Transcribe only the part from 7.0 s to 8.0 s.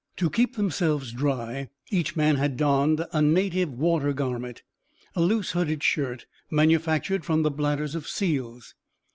from the bladders